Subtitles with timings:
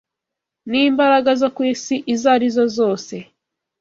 [0.69, 3.15] n’imbaraga zo ku isi izo ari zo zose.